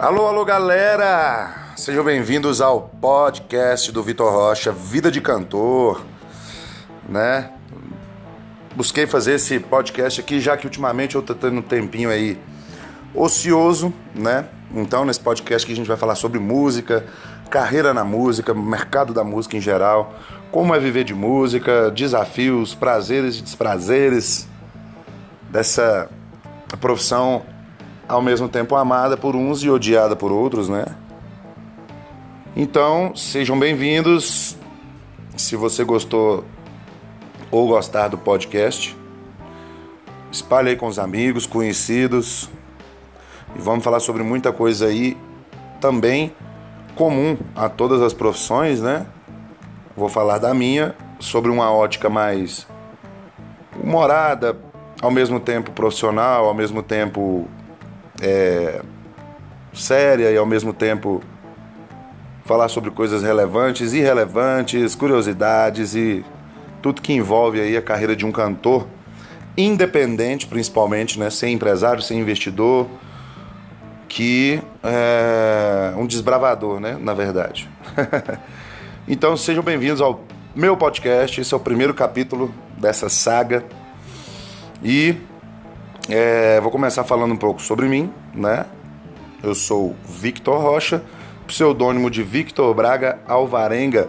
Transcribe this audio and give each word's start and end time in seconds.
Alô, 0.00 0.26
alô, 0.26 0.46
galera! 0.46 1.74
Sejam 1.76 2.02
bem-vindos 2.02 2.62
ao 2.62 2.88
podcast 3.02 3.92
do 3.92 4.02
Vitor 4.02 4.32
Rocha, 4.32 4.72
Vida 4.72 5.10
de 5.10 5.20
Cantor, 5.20 6.00
né? 7.06 7.50
Busquei 8.74 9.06
fazer 9.06 9.34
esse 9.34 9.60
podcast 9.60 10.18
aqui, 10.18 10.40
já 10.40 10.56
que 10.56 10.64
ultimamente 10.64 11.16
eu 11.16 11.22
tô 11.22 11.34
tendo 11.34 11.58
um 11.58 11.62
tempinho 11.62 12.08
aí 12.08 12.38
ocioso, 13.14 13.92
né? 14.14 14.48
Então, 14.74 15.04
nesse 15.04 15.20
podcast 15.20 15.66
aqui 15.66 15.74
a 15.74 15.76
gente 15.76 15.86
vai 15.88 15.98
falar 15.98 16.14
sobre 16.14 16.38
música, 16.38 17.04
carreira 17.50 17.92
na 17.92 18.02
música, 18.02 18.54
mercado 18.54 19.12
da 19.12 19.22
música 19.22 19.58
em 19.58 19.60
geral, 19.60 20.14
como 20.50 20.74
é 20.74 20.78
viver 20.78 21.04
de 21.04 21.12
música, 21.12 21.90
desafios, 21.90 22.74
prazeres 22.74 23.38
e 23.38 23.42
desprazeres 23.42 24.48
dessa 25.50 26.08
profissão 26.80 27.42
ao 28.10 28.20
mesmo 28.20 28.48
tempo 28.48 28.74
amada 28.74 29.16
por 29.16 29.36
uns 29.36 29.62
e 29.62 29.70
odiada 29.70 30.16
por 30.16 30.32
outros, 30.32 30.68
né? 30.68 30.84
Então, 32.56 33.14
sejam 33.14 33.56
bem-vindos. 33.56 34.56
Se 35.36 35.54
você 35.54 35.84
gostou 35.84 36.44
ou 37.52 37.68
gostar 37.68 38.08
do 38.08 38.18
podcast, 38.18 38.96
espalhe 40.32 40.70
aí 40.70 40.76
com 40.76 40.88
os 40.88 40.98
amigos, 40.98 41.46
conhecidos. 41.46 42.50
E 43.54 43.60
vamos 43.60 43.84
falar 43.84 44.00
sobre 44.00 44.24
muita 44.24 44.52
coisa 44.52 44.86
aí 44.86 45.16
também 45.80 46.34
comum 46.96 47.38
a 47.54 47.68
todas 47.68 48.02
as 48.02 48.12
profissões, 48.12 48.80
né? 48.80 49.06
Vou 49.96 50.08
falar 50.08 50.38
da 50.38 50.52
minha 50.52 50.96
sobre 51.20 51.48
uma 51.48 51.72
ótica 51.72 52.10
mais 52.10 52.66
humorada, 53.80 54.58
ao 55.00 55.12
mesmo 55.12 55.38
tempo 55.38 55.70
profissional, 55.70 56.46
ao 56.46 56.54
mesmo 56.54 56.82
tempo 56.82 57.48
é, 58.20 58.82
séria 59.72 60.30
e 60.30 60.36
ao 60.36 60.46
mesmo 60.46 60.72
tempo 60.72 61.22
falar 62.44 62.68
sobre 62.68 62.90
coisas 62.90 63.22
relevantes, 63.22 63.92
irrelevantes, 63.92 64.94
curiosidades 64.94 65.94
e 65.94 66.24
tudo 66.82 67.00
que 67.00 67.12
envolve 67.12 67.60
aí 67.60 67.76
a 67.76 67.82
carreira 67.82 68.16
de 68.16 68.26
um 68.26 68.32
cantor 68.32 68.86
independente, 69.56 70.46
principalmente, 70.46 71.18
né, 71.18 71.30
sem 71.30 71.54
empresário, 71.54 72.02
sem 72.02 72.18
investidor, 72.18 72.88
que 74.08 74.60
é 74.82 75.94
um 75.96 76.06
desbravador, 76.06 76.80
né, 76.80 76.96
na 77.00 77.14
verdade. 77.14 77.68
então 79.06 79.36
sejam 79.36 79.62
bem-vindos 79.62 80.00
ao 80.00 80.24
meu 80.54 80.76
podcast. 80.76 81.40
Esse 81.40 81.54
é 81.54 81.56
o 81.56 81.60
primeiro 81.60 81.94
capítulo 81.94 82.52
dessa 82.78 83.08
saga 83.08 83.64
e 84.82 85.16
é, 86.10 86.60
vou 86.60 86.70
começar 86.70 87.04
falando 87.04 87.32
um 87.32 87.36
pouco 87.36 87.62
sobre 87.62 87.86
mim, 87.86 88.12
né? 88.34 88.66
Eu 89.42 89.54
sou 89.54 89.94
Victor 90.04 90.60
Rocha, 90.60 91.02
pseudônimo 91.46 92.10
de 92.10 92.22
Victor 92.22 92.74
Braga 92.74 93.18
Alvarenga, 93.26 94.08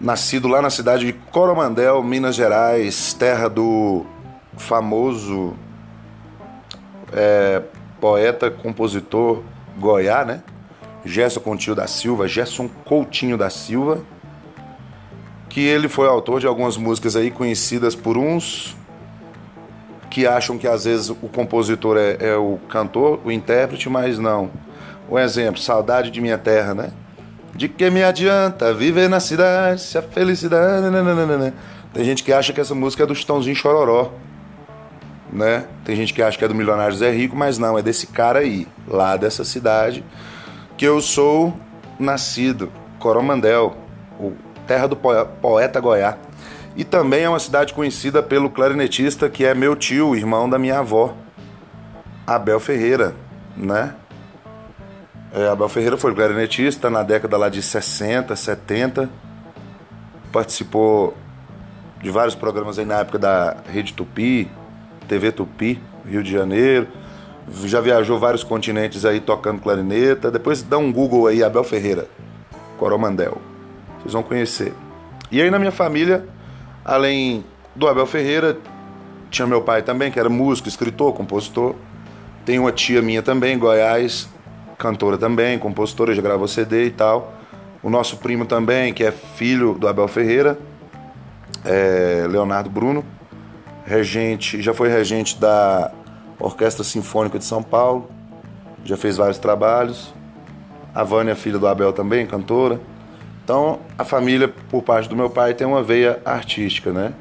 nascido 0.00 0.48
lá 0.48 0.62
na 0.62 0.70
cidade 0.70 1.06
de 1.06 1.12
Coromandel, 1.12 2.02
Minas 2.02 2.34
Gerais, 2.34 3.12
terra 3.12 3.48
do 3.48 4.06
famoso 4.56 5.54
é, 7.12 7.62
poeta, 8.00 8.50
compositor 8.50 9.42
Goiá, 9.78 10.24
né? 10.24 10.42
Gerson 11.04 11.40
Coutinho 11.40 11.76
da 11.76 11.86
Silva, 11.86 12.26
Gerson 12.26 12.68
Coutinho 12.84 13.36
da 13.36 13.50
Silva, 13.50 14.00
que 15.48 15.60
ele 15.60 15.88
foi 15.88 16.08
autor 16.08 16.40
de 16.40 16.46
algumas 16.46 16.76
músicas 16.76 17.16
aí 17.16 17.30
conhecidas 17.30 17.94
por 17.94 18.16
uns 18.16 18.77
que 20.10 20.26
acham 20.26 20.58
que 20.58 20.66
às 20.66 20.84
vezes 20.84 21.10
o 21.10 21.14
compositor 21.14 21.96
é, 21.96 22.16
é 22.20 22.36
o 22.36 22.58
cantor, 22.68 23.20
o 23.24 23.30
intérprete, 23.30 23.88
mas 23.88 24.18
não. 24.18 24.50
Um 25.10 25.18
exemplo, 25.18 25.60
Saudade 25.60 26.10
de 26.10 26.20
Minha 26.20 26.38
Terra, 26.38 26.74
né? 26.74 26.90
De 27.54 27.68
que 27.68 27.90
me 27.90 28.02
adianta 28.02 28.72
viver 28.72 29.08
na 29.08 29.20
cidade 29.20 29.80
se 29.80 29.98
a 29.98 30.02
felicidade. 30.02 30.82
Nananana. 30.82 31.14
Né, 31.14 31.36
né, 31.36 31.44
né, 31.44 31.52
Tem 31.92 32.04
gente 32.04 32.22
que 32.22 32.32
acha 32.32 32.52
que 32.52 32.60
essa 32.60 32.74
música 32.74 33.02
é 33.02 33.06
do 33.06 33.14
Chitãozinho 33.14 33.56
Chororó, 33.56 34.12
né? 35.32 35.64
Tem 35.84 35.96
gente 35.96 36.14
que 36.14 36.22
acha 36.22 36.38
que 36.38 36.44
é 36.44 36.48
do 36.48 36.54
Milionário 36.54 36.94
Zé 36.94 37.10
Rico, 37.10 37.36
mas 37.36 37.58
não, 37.58 37.78
é 37.78 37.82
desse 37.82 38.06
cara 38.06 38.40
aí, 38.40 38.66
lá 38.86 39.16
dessa 39.16 39.44
cidade, 39.44 40.04
que 40.76 40.84
eu 40.84 41.00
sou 41.00 41.54
nascido, 41.98 42.70
Coromandel, 42.98 43.76
terra 44.66 44.86
do 44.86 44.96
poeta 44.96 45.80
Goiás. 45.80 46.16
E 46.78 46.84
também 46.84 47.24
é 47.24 47.28
uma 47.28 47.40
cidade 47.40 47.74
conhecida 47.74 48.22
pelo 48.22 48.48
clarinetista 48.48 49.28
que 49.28 49.44
é 49.44 49.52
meu 49.52 49.74
tio, 49.74 50.14
irmão 50.14 50.48
da 50.48 50.60
minha 50.60 50.78
avó, 50.78 51.12
Abel 52.24 52.60
Ferreira, 52.60 53.16
né? 53.56 53.96
É, 55.32 55.48
Abel 55.48 55.68
Ferreira 55.68 55.96
foi 55.96 56.14
clarinetista 56.14 56.88
na 56.88 57.02
década 57.02 57.36
lá 57.36 57.48
de 57.48 57.60
60, 57.62 58.36
70. 58.36 59.10
Participou 60.30 61.16
de 62.00 62.12
vários 62.12 62.36
programas 62.36 62.78
aí 62.78 62.84
na 62.84 63.00
época 63.00 63.18
da 63.18 63.56
Rede 63.68 63.92
Tupi, 63.92 64.48
TV 65.08 65.32
Tupi, 65.32 65.82
Rio 66.06 66.22
de 66.22 66.30
Janeiro. 66.30 66.86
Já 67.64 67.80
viajou 67.80 68.20
vários 68.20 68.44
continentes 68.44 69.04
aí 69.04 69.18
tocando 69.18 69.60
clarineta. 69.60 70.30
Depois 70.30 70.62
dá 70.62 70.78
um 70.78 70.92
Google 70.92 71.26
aí, 71.26 71.42
Abel 71.42 71.64
Ferreira, 71.64 72.06
Coromandel. 72.78 73.38
Vocês 73.98 74.12
vão 74.12 74.22
conhecer. 74.22 74.72
E 75.28 75.42
aí 75.42 75.50
na 75.50 75.58
minha 75.58 75.72
família 75.72 76.37
Além 76.84 77.44
do 77.74 77.86
Abel 77.86 78.06
Ferreira, 78.06 78.58
tinha 79.30 79.46
meu 79.46 79.62
pai 79.62 79.82
também, 79.82 80.10
que 80.10 80.18
era 80.18 80.28
músico, 80.28 80.68
escritor, 80.68 81.12
compositor. 81.12 81.74
Tem 82.44 82.58
uma 82.58 82.72
tia 82.72 83.02
minha 83.02 83.22
também, 83.22 83.58
Goiás, 83.58 84.28
cantora 84.78 85.18
também, 85.18 85.58
compositora, 85.58 86.14
já 86.14 86.22
gravou 86.22 86.48
CD 86.48 86.86
e 86.86 86.90
tal. 86.90 87.34
O 87.82 87.90
nosso 87.90 88.16
primo 88.16 88.46
também, 88.46 88.92
que 88.92 89.04
é 89.04 89.12
filho 89.12 89.74
do 89.74 89.86
Abel 89.86 90.08
Ferreira, 90.08 90.58
é 91.64 92.26
Leonardo 92.28 92.70
Bruno, 92.70 93.04
regente, 93.84 94.60
já 94.62 94.72
foi 94.72 94.88
regente 94.88 95.38
da 95.38 95.92
Orquestra 96.38 96.82
Sinfônica 96.82 97.38
de 97.38 97.44
São 97.44 97.62
Paulo, 97.62 98.08
já 98.84 98.96
fez 98.96 99.16
vários 99.16 99.38
trabalhos. 99.38 100.14
A 100.94 101.04
Vânia, 101.04 101.36
filha 101.36 101.58
do 101.58 101.66
Abel 101.66 101.92
também, 101.92 102.26
cantora. 102.26 102.80
Então, 103.48 103.80
a 103.96 104.04
família, 104.04 104.46
por 104.46 104.82
parte 104.82 105.08
do 105.08 105.16
meu 105.16 105.30
pai, 105.30 105.54
tem 105.54 105.66
uma 105.66 105.82
veia 105.82 106.20
artística, 106.22 106.92
né? 106.92 107.14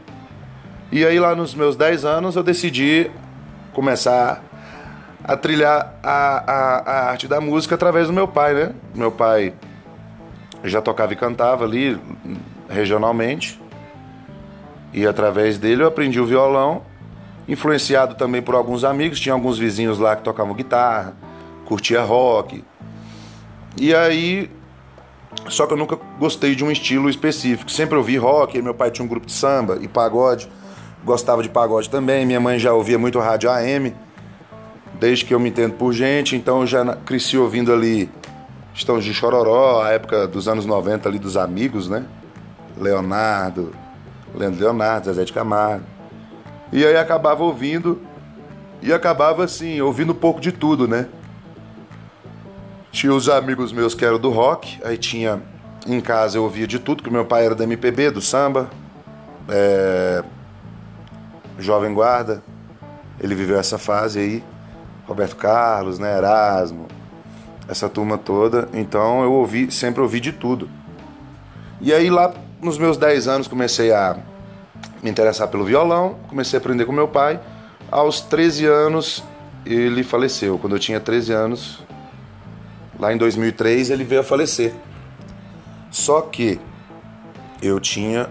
E 0.91 1.05
aí, 1.05 1.17
lá 1.17 1.33
nos 1.33 1.55
meus 1.55 1.77
10 1.77 2.03
anos, 2.03 2.35
eu 2.35 2.43
decidi 2.43 3.09
começar 3.71 4.43
a 5.23 5.38
trilhar 5.38 5.97
a, 6.03 6.51
a, 6.51 6.77
a 6.79 7.09
arte 7.11 7.29
da 7.29 7.39
música 7.39 7.75
através 7.75 8.07
do 8.07 8.13
meu 8.13 8.27
pai, 8.27 8.53
né? 8.53 8.73
Meu 8.93 9.09
pai 9.09 9.53
já 10.65 10.81
tocava 10.81 11.13
e 11.13 11.15
cantava 11.15 11.63
ali 11.63 11.97
regionalmente. 12.69 13.57
E 14.91 15.07
através 15.07 15.57
dele 15.57 15.83
eu 15.83 15.88
aprendi 15.88 16.19
o 16.19 16.25
violão, 16.25 16.81
influenciado 17.47 18.15
também 18.15 18.41
por 18.41 18.53
alguns 18.53 18.83
amigos. 18.83 19.17
Tinha 19.17 19.31
alguns 19.31 19.57
vizinhos 19.57 19.97
lá 19.97 20.13
que 20.13 20.23
tocavam 20.23 20.53
guitarra, 20.53 21.15
curtia 21.63 22.01
rock. 22.01 22.65
E 23.79 23.95
aí 23.95 24.56
só 25.49 25.65
que 25.65 25.73
eu 25.73 25.77
nunca 25.77 25.97
gostei 26.19 26.55
de 26.55 26.63
um 26.63 26.71
estilo 26.71 27.09
específico. 27.09 27.71
Sempre 27.71 27.97
ouvi 27.97 28.17
rock, 28.17 28.61
meu 28.61 28.73
pai 28.73 28.91
tinha 28.91 29.05
um 29.05 29.07
grupo 29.07 29.25
de 29.25 29.33
samba 29.33 29.77
e 29.81 29.87
pagode. 29.87 30.49
Gostava 31.03 31.41
de 31.41 31.49
pagode 31.49 31.89
também. 31.89 32.25
Minha 32.25 32.39
mãe 32.39 32.59
já 32.59 32.73
ouvia 32.73 32.99
muito 32.99 33.19
rádio 33.19 33.49
AM, 33.49 33.95
desde 34.99 35.23
que 35.23 35.33
eu 35.33 35.39
me 35.39 35.49
entendo 35.49 35.73
por 35.75 35.93
gente. 35.93 36.35
Então 36.35 36.61
eu 36.61 36.67
já 36.67 36.95
cresci 36.95 37.37
ouvindo 37.37 37.71
ali 37.71 38.09
Estão 38.73 38.99
de 38.99 39.13
Chororó, 39.13 39.81
a 39.81 39.89
época 39.89 40.27
dos 40.27 40.47
anos 40.47 40.65
90 40.65 41.09
ali 41.09 41.17
dos 41.17 41.37
amigos, 41.37 41.89
né? 41.89 42.05
Leonardo, 42.79 43.73
Leandro 44.35 44.59
Leonardo, 44.59 45.05
Zezé 45.07 45.23
de 45.23 45.33
Camargo. 45.33 45.83
E 46.71 46.85
aí 46.85 46.95
acabava 46.95 47.44
ouvindo 47.44 48.00
e 48.81 48.94
acabava 48.94 49.44
assim, 49.44 49.81
ouvindo 49.81 50.12
um 50.12 50.15
pouco 50.15 50.39
de 50.39 50.51
tudo, 50.51 50.88
né? 50.88 51.07
Tinha 52.92 53.13
os 53.13 53.30
amigos 53.30 53.72
meus 53.72 53.94
que 53.94 54.04
eram 54.04 54.19
do 54.19 54.30
rock, 54.30 54.80
aí 54.84 54.98
tinha 54.98 55.42
em 55.86 56.01
casa 56.01 56.38
eu 56.38 56.44
ouvia 56.44 56.68
de 56.68 56.80
tudo, 56.80 57.04
que 57.04 57.10
meu 57.10 57.25
pai 57.25 57.45
era 57.45 57.56
da 57.56 57.63
MPB, 57.63 58.12
do 58.12 58.22
samba, 58.22 58.69
é, 59.50 60.24
Jovem 61.57 61.94
Guarda, 61.94 62.44
ele 63.19 63.36
viveu 63.36 63.57
essa 63.57 63.78
fase 63.78 64.19
aí, 64.19 64.44
Roberto 65.07 65.36
Carlos, 65.36 66.00
né, 66.00 66.18
Erasmo, 66.18 66.88
essa 67.68 67.88
turma 67.88 68.18
toda, 68.18 68.68
então 68.74 69.24
eu 69.24 69.31
ouvi, 69.31 69.72
sempre 69.72 70.01
ouvi 70.01 70.19
de 70.19 70.31
tudo. 70.31 70.69
E 71.80 71.94
aí 71.94 72.10
lá 72.10 72.34
nos 72.62 72.78
meus 72.78 72.98
10 72.98 73.28
anos 73.28 73.48
comecei 73.48 73.94
a 73.94 74.18
me 75.01 75.10
interessar 75.10 75.48
pelo 75.48 75.63
violão, 75.63 76.16
comecei 76.28 76.57
a 76.57 76.62
aprender 76.62 76.86
com 76.86 76.92
meu 76.92 77.07
pai. 77.07 77.39
Aos 77.92 78.22
13 78.22 78.66
anos 78.66 79.24
ele 79.66 80.04
faleceu. 80.04 80.57
Quando 80.57 80.75
eu 80.75 80.80
tinha 80.80 81.00
13 81.00 81.34
anos, 81.34 81.80
Lá 82.99 83.13
em 83.13 83.17
2003 83.17 83.89
ele 83.89 84.03
veio 84.03 84.21
a 84.21 84.23
falecer. 84.23 84.73
Só 85.91 86.21
que 86.21 86.59
eu 87.61 87.79
tinha 87.79 88.29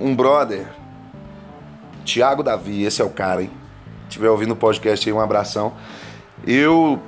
um 0.00 0.14
brother, 0.14 0.66
Tiago 2.04 2.42
Davi, 2.42 2.84
esse 2.84 3.00
é 3.00 3.04
o 3.04 3.10
cara, 3.10 3.42
hein? 3.42 3.50
Se 4.02 4.10
estiver 4.10 4.30
ouvindo 4.30 4.52
o 4.52 4.56
podcast 4.56 5.08
aí, 5.08 5.12
um 5.12 5.20
abração. 5.20 5.72
eu 6.46 7.00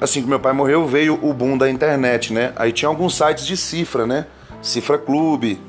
assim 0.00 0.22
que 0.22 0.28
meu 0.28 0.40
pai 0.40 0.52
morreu, 0.54 0.86
veio 0.86 1.18
o 1.22 1.34
boom 1.34 1.58
da 1.58 1.68
internet, 1.68 2.32
né? 2.32 2.52
Aí 2.56 2.72
tinha 2.72 2.88
alguns 2.88 3.14
sites 3.14 3.46
de 3.46 3.56
cifra, 3.56 4.06
né? 4.06 4.26
Cifra 4.62 4.96
Clube, 4.98 5.60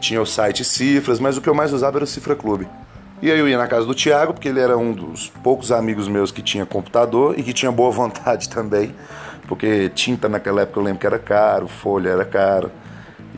tinha 0.00 0.20
o 0.20 0.26
site 0.26 0.64
Cifras, 0.64 1.18
mas 1.18 1.36
o 1.36 1.40
que 1.40 1.48
eu 1.48 1.54
mais 1.54 1.72
usava 1.72 1.98
era 1.98 2.04
o 2.04 2.06
Cifra 2.06 2.36
Clube. 2.36 2.68
E 3.24 3.32
aí 3.32 3.38
eu 3.38 3.48
ia 3.48 3.56
na 3.56 3.66
casa 3.66 3.86
do 3.86 3.94
Thiago, 3.94 4.34
porque 4.34 4.48
ele 4.48 4.60
era 4.60 4.76
um 4.76 4.92
dos 4.92 5.30
poucos 5.42 5.72
amigos 5.72 6.08
meus 6.08 6.30
que 6.30 6.42
tinha 6.42 6.66
computador 6.66 7.38
e 7.38 7.42
que 7.42 7.54
tinha 7.54 7.72
boa 7.72 7.88
vontade 7.90 8.50
também, 8.50 8.94
porque 9.48 9.88
tinta 9.88 10.28
naquela 10.28 10.60
época 10.60 10.78
eu 10.78 10.84
lembro 10.84 11.00
que 11.00 11.06
era 11.06 11.18
caro, 11.18 11.66
folha 11.66 12.10
era 12.10 12.26
caro. 12.26 12.70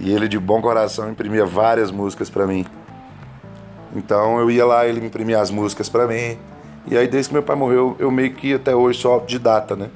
E 0.00 0.11
ele 0.11 0.27
de 0.27 0.41
bom 0.41 0.61
coração 0.61 1.09
imprimia 1.09 1.47
várias 1.47 1.93
músicas 1.93 2.29
para 2.29 2.49
mim. 2.49 2.67
Então 3.94 4.41
eu 4.41 4.50
ia 4.50 4.67
lá, 4.67 4.88
ele 4.88 5.06
imprimia 5.06 5.41
as 5.41 5.53
músicas 5.53 5.89
para 5.89 6.05
mim. 6.09 6.37
E 6.89 6.99
aí 6.99 7.06
desde 7.06 7.29
que 7.29 7.35
meu 7.35 7.44
pai 7.44 7.55
morreu, 7.55 7.94
eu 8.00 8.11
meio 8.11 8.35
que 8.35 8.55
até 8.55 8.75
hoje 8.75 8.99
sou 8.99 9.25
data, 9.41 9.77
né? 9.77 9.89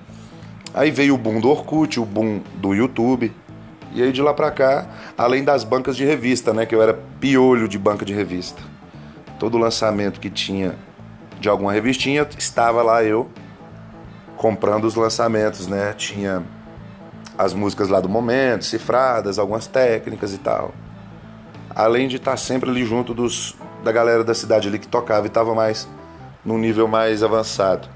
Aí 0.73 0.93
veio 0.93 1.17
o 1.17 1.19
boom 1.19 1.41
do 1.41 1.51
Orkut, 1.51 1.99
o 1.99 2.05
boom 2.05 2.43
do 2.55 2.73
YouTube. 2.75 3.33
E 3.93 4.05
aí 4.05 4.13
de 4.13 4.23
lá 4.23 4.33
pra 4.33 4.53
cá, 4.53 4.87
além 5.19 5.43
das 5.43 5.65
bancas 5.65 5.97
de 5.97 6.05
revista, 6.05 6.55
né? 6.55 6.65
Que 6.65 6.77
eu 6.77 6.81
era 6.81 6.95
piolho 7.19 7.67
de 7.67 7.77
banca 7.77 8.05
de 8.05 8.15
revista. 8.15 8.63
Todo 9.41 9.59
lançamento 9.59 10.21
que 10.21 10.31
tinha 10.31 10.77
de 11.41 11.49
alguma 11.49 11.73
revistinha, 11.73 12.29
estava 12.39 12.83
lá 12.83 13.03
eu 13.03 13.29
comprando 14.37 14.85
os 14.85 14.95
lançamentos, 14.95 15.67
né? 15.67 15.95
Tinha 15.95 16.45
as 17.37 17.55
músicas 17.55 17.89
lá 17.89 18.01
do 18.01 18.09
momento, 18.09 18.67
cifradas, 18.67 19.39
algumas 19.39 19.67
técnicas 19.67 20.35
e 20.35 20.39
tal. 20.39 20.73
Além 21.75 22.07
de 22.07 22.17
estar 22.17 22.37
sempre 22.37 22.69
ali 22.69 22.85
junto 22.85 23.15
dos, 23.15 23.57
da 23.83 23.91
galera 23.91 24.23
da 24.23 24.35
cidade 24.35 24.69
ali 24.69 24.79
que 24.79 24.87
tocava 24.87 25.27
e 25.27 25.29
estava 25.29 25.55
mais 25.55 25.89
num 26.45 26.59
nível 26.59 26.87
mais 26.87 27.23
avançado, 27.23 27.89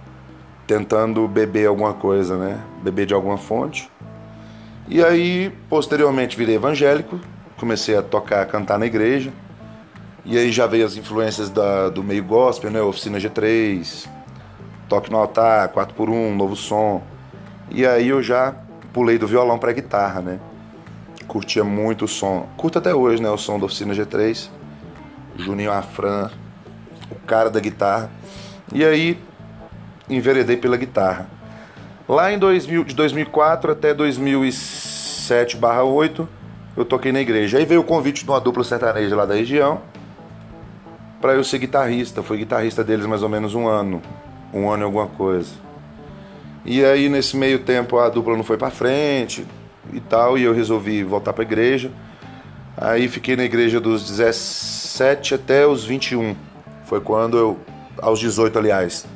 tentando 0.66 1.28
beber 1.28 1.66
alguma 1.66 1.92
coisa, 1.92 2.38
né? 2.38 2.58
Beber 2.82 3.04
de 3.04 3.12
alguma 3.12 3.36
fonte. 3.36 3.90
E 4.88 5.04
aí, 5.04 5.52
posteriormente, 5.68 6.38
virei 6.38 6.56
evangélico, 6.56 7.20
comecei 7.58 7.96
a 7.96 8.02
tocar, 8.02 8.40
a 8.40 8.46
cantar 8.46 8.78
na 8.78 8.86
igreja. 8.86 9.30
E 10.26 10.38
aí 10.38 10.50
já 10.50 10.66
veio 10.66 10.86
as 10.86 10.96
influências 10.96 11.50
da, 11.50 11.90
do 11.90 12.02
meio 12.02 12.24
gospel, 12.24 12.70
né? 12.70 12.80
Oficina 12.80 13.18
G3, 13.18 14.08
Toque 14.88 15.10
no 15.10 15.18
Altar, 15.18 15.68
4x1, 15.68 16.34
Novo 16.34 16.56
Som. 16.56 17.02
E 17.70 17.86
aí 17.86 18.08
eu 18.08 18.22
já 18.22 18.54
pulei 18.90 19.18
do 19.18 19.26
violão 19.26 19.58
para 19.58 19.70
guitarra, 19.72 20.22
né? 20.22 20.40
Curtia 21.28 21.62
muito 21.62 22.06
o 22.06 22.08
som. 22.08 22.48
Curto 22.56 22.78
até 22.78 22.94
hoje, 22.94 23.22
né? 23.22 23.28
O 23.28 23.36
som 23.36 23.58
da 23.58 23.66
Oficina 23.66 23.92
G3. 23.92 24.48
Juninho 25.36 25.72
Afran, 25.72 26.30
o 27.10 27.16
cara 27.26 27.50
da 27.50 27.60
guitarra. 27.60 28.08
E 28.72 28.82
aí 28.82 29.18
enveredei 30.08 30.56
pela 30.56 30.78
guitarra. 30.78 31.28
Lá 32.08 32.32
em 32.32 32.38
2000, 32.38 32.84
de 32.84 32.94
2004 32.94 33.72
até 33.72 33.92
2007/8, 33.92 36.26
eu 36.76 36.84
toquei 36.84 37.12
na 37.12 37.20
igreja. 37.20 37.58
Aí 37.58 37.66
veio 37.66 37.80
o 37.80 37.84
convite 37.84 38.24
de 38.24 38.30
uma 38.30 38.40
dupla 38.40 38.64
sertaneja 38.64 39.14
lá 39.16 39.26
da 39.26 39.34
região 39.34 39.82
para 41.24 41.32
eu 41.32 41.42
ser 41.42 41.56
guitarrista. 41.56 42.22
Fui 42.22 42.36
guitarrista 42.36 42.84
deles 42.84 43.06
mais 43.06 43.22
ou 43.22 43.30
menos 43.30 43.54
um 43.54 43.66
ano, 43.66 44.02
um 44.52 44.68
ano 44.68 44.82
e 44.82 44.84
alguma 44.84 45.06
coisa. 45.06 45.54
E 46.66 46.84
aí 46.84 47.08
nesse 47.08 47.34
meio 47.34 47.60
tempo 47.60 47.98
a 47.98 48.10
dupla 48.10 48.36
não 48.36 48.44
foi 48.44 48.58
para 48.58 48.70
frente 48.70 49.46
e 49.90 50.00
tal, 50.00 50.36
e 50.36 50.42
eu 50.42 50.52
resolvi 50.52 51.02
voltar 51.02 51.32
para 51.32 51.42
a 51.42 51.46
igreja. 51.46 51.90
Aí 52.76 53.08
fiquei 53.08 53.36
na 53.36 53.44
igreja 53.44 53.80
dos 53.80 54.06
17 54.06 55.36
até 55.36 55.66
os 55.66 55.82
21. 55.82 56.36
Foi 56.84 57.00
quando 57.00 57.38
eu 57.38 57.58
aos 58.02 58.20
18, 58.20 58.58
aliás. 58.58 59.06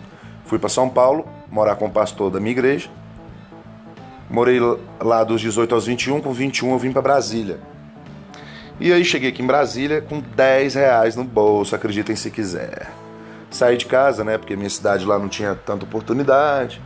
Fui 0.47 0.59
para 0.59 0.71
São 0.71 0.89
Paulo, 0.89 1.29
morar 1.51 1.77
com 1.77 1.89
o 1.89 1.91
pastor 1.91 2.31
da 2.31 2.41
minha 2.41 2.53
igreja. 2.53 2.89
Morei 4.31 4.59
lá 4.99 5.25
dos 5.25 5.43
18 5.43 5.75
aos 5.75 5.85
21, 5.85 6.23
com 6.23 6.33
21 6.33 6.73
eu 6.73 6.79
vim 6.79 6.91
para 6.91 7.03
Brasília. 7.03 7.61
E 8.81 8.93
aí 8.93 9.05
cheguei 9.05 9.31
aqui 9.31 9.43
em 9.43 9.47
Brasília 9.47 10.01
com 10.01 10.21
10 10.21 10.75
reais 10.75 11.17
no 11.17 11.25
bolso, 11.25 11.75
acreditem 11.75 12.15
se 12.15 12.31
quiser. 12.31 12.93
Saí 13.51 13.77
de 13.77 13.87
casa, 13.87 14.23
né, 14.23 14.39
porque 14.39 14.55
minha 14.55 14.71
cidade 14.71 15.05
lá 15.05 15.19
não 15.19 15.29
tinha 15.29 15.55
tanta 15.55 15.85
oportunidade 15.85 16.81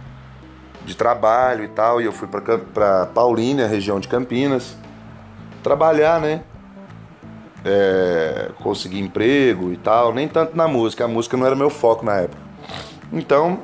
de 0.87 0.97
trabalho 0.97 1.65
e 1.65 1.69
tal, 1.69 2.01
e 2.01 2.05
eu 2.05 2.13
fui 2.13 2.27
para 2.27 3.07
Paulínia, 3.07 3.67
região 3.67 4.01
de 4.01 4.09
Campinas, 4.09 4.77
trabalhar, 5.63 6.21
né, 6.21 6.43
é, 7.65 8.51
conseguir 8.63 9.01
emprego 9.01 9.73
e 9.73 9.77
tal, 9.77 10.15
nem 10.15 10.27
tanto 10.27 10.57
na 10.57 10.67
música, 10.67 11.05
a 11.05 11.09
música 11.09 11.37
não 11.37 11.47
era 11.47 11.55
meu 11.55 11.71
foco 11.71 12.05
na 12.05 12.17
época. 12.17 12.43
Então, 13.13 13.61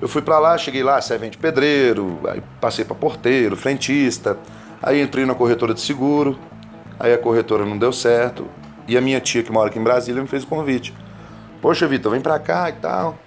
eu 0.00 0.08
fui 0.08 0.22
para 0.22 0.38
lá, 0.38 0.56
cheguei 0.56 0.82
lá, 0.82 1.00
servente 1.00 1.36
pedreiro, 1.36 2.18
aí 2.28 2.42
passei 2.60 2.84
para 2.84 2.94
porteiro, 2.94 3.56
frentista, 3.56 4.38
aí 4.82 5.02
entrei 5.02 5.26
na 5.26 5.34
corretora 5.34 5.74
de 5.74 5.80
seguro, 5.80 6.38
aí 6.98 7.12
a 7.12 7.18
corretora 7.18 7.64
não 7.64 7.78
deu 7.78 7.92
certo, 7.92 8.46
e 8.86 8.96
a 8.96 9.00
minha 9.00 9.20
tia 9.20 9.42
que 9.42 9.52
mora 9.52 9.68
aqui 9.68 9.78
em 9.78 9.84
Brasília 9.84 10.20
me 10.20 10.28
fez 10.28 10.44
o 10.44 10.46
convite. 10.46 10.94
Poxa, 11.60 11.86
Vitor, 11.86 12.12
vem 12.12 12.20
pra 12.20 12.38
cá 12.38 12.68
e 12.68 12.72
tal. 12.74 13.18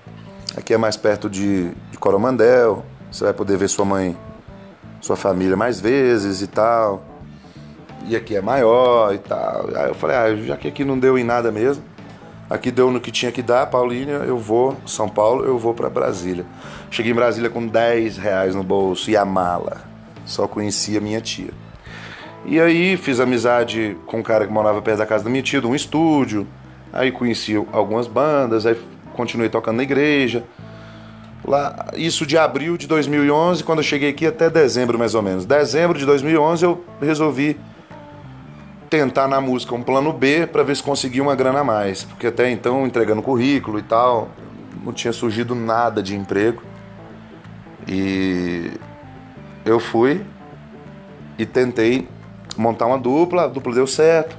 Aqui 0.55 0.73
é 0.73 0.77
mais 0.77 0.97
perto 0.97 1.29
de, 1.29 1.69
de 1.91 1.97
Coromandel, 1.97 2.85
você 3.11 3.23
vai 3.23 3.33
poder 3.33 3.57
ver 3.57 3.69
sua 3.69 3.85
mãe, 3.85 4.17
sua 4.99 5.15
família 5.15 5.55
mais 5.55 5.79
vezes 5.79 6.41
e 6.41 6.47
tal 6.47 7.11
e 8.05 8.15
aqui 8.15 8.35
é 8.35 8.41
maior 8.41 9.13
e 9.13 9.17
tal. 9.17 9.69
Aí 9.75 9.89
eu 9.89 9.95
falei, 9.95 10.15
ah, 10.15 10.35
já 10.35 10.57
que 10.57 10.67
aqui 10.67 10.83
não 10.83 10.97
deu 10.97 11.17
em 11.17 11.23
nada 11.23 11.51
mesmo, 11.51 11.83
aqui 12.49 12.71
deu 12.71 12.91
no 12.91 12.99
que 12.99 13.11
tinha 13.11 13.31
que 13.31 13.41
dar, 13.41 13.67
Paulínia, 13.67 14.15
eu 14.15 14.37
vou, 14.37 14.75
São 14.85 15.07
Paulo, 15.07 15.45
eu 15.45 15.57
vou 15.57 15.73
para 15.73 15.89
Brasília. 15.89 16.45
Cheguei 16.89 17.11
em 17.11 17.15
Brasília 17.15 17.49
com 17.49 17.65
10 17.65 18.17
reais 18.17 18.55
no 18.55 18.63
bolso 18.63 19.09
e 19.09 19.17
a 19.17 19.25
mala. 19.25 19.81
Só 20.25 20.47
conhecia 20.47 20.99
minha 20.99 21.21
tia. 21.21 21.51
E 22.45 22.59
aí 22.59 22.97
fiz 22.97 23.19
amizade 23.19 23.95
com 24.07 24.19
um 24.19 24.23
cara 24.23 24.47
que 24.47 24.51
morava 24.51 24.81
perto 24.81 24.97
da 24.97 25.05
casa 25.05 25.23
da 25.23 25.29
minha 25.29 25.43
tia, 25.43 25.65
um 25.65 25.75
estúdio. 25.75 26.47
Aí 26.91 27.11
conheci 27.11 27.55
algumas 27.71 28.07
bandas, 28.07 28.65
aí 28.65 28.75
continuei 29.13 29.49
tocando 29.49 29.77
na 29.77 29.83
igreja. 29.83 30.43
Lá, 31.45 31.87
isso 31.95 32.25
de 32.25 32.37
abril 32.37 32.77
de 32.77 32.87
2011, 32.87 33.63
quando 33.63 33.79
eu 33.79 33.83
cheguei 33.83 34.09
aqui 34.09 34.25
até 34.25 34.49
dezembro 34.49 34.97
mais 34.97 35.15
ou 35.15 35.21
menos. 35.21 35.45
Dezembro 35.45 35.97
de 35.97 36.05
2011 36.05 36.63
eu 36.63 36.83
resolvi 36.99 37.57
tentar 38.89 39.27
na 39.27 39.39
música 39.39 39.73
um 39.73 39.81
plano 39.81 40.11
B 40.11 40.45
para 40.45 40.63
ver 40.63 40.75
se 40.75 40.83
conseguia 40.83 41.23
uma 41.23 41.35
grana 41.35 41.61
a 41.61 41.63
mais, 41.63 42.03
porque 42.03 42.27
até 42.27 42.51
então 42.51 42.85
entregando 42.85 43.21
currículo 43.21 43.79
e 43.79 43.83
tal, 43.83 44.29
não 44.83 44.91
tinha 44.91 45.13
surgido 45.13 45.55
nada 45.55 46.03
de 46.03 46.15
emprego. 46.15 46.61
E 47.87 48.71
eu 49.65 49.79
fui 49.79 50.21
e 51.37 51.45
tentei 51.45 52.07
montar 52.57 52.85
uma 52.85 52.97
dupla, 52.97 53.45
a 53.45 53.47
dupla 53.47 53.73
deu 53.73 53.87
certo. 53.87 54.35